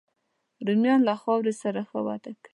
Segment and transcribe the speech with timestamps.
[0.67, 2.47] رومیان له خاورې سره ښه وده کوي